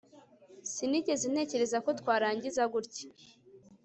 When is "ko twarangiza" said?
1.85-2.61